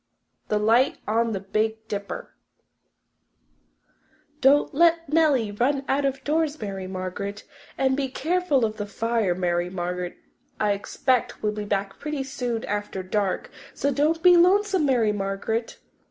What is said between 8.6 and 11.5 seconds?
of the fire, Mary Margaret. I expect